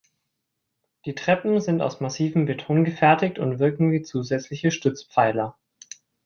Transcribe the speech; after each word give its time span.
Die 1.05 1.13
Treppen 1.13 1.61
sind 1.61 1.83
aus 1.83 1.99
massivem 2.01 2.47
Beton 2.47 2.85
gefertigt 2.85 3.37
und 3.37 3.59
wirken 3.59 3.91
wie 3.91 4.01
zusätzliche 4.01 4.71
Stützpfeiler. 4.71 5.59